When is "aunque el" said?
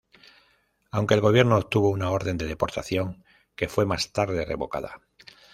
0.89-1.21